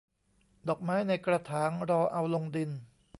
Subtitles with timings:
[0.67, 2.69] ดอกไม้ในกระถางรอเอาลงดิน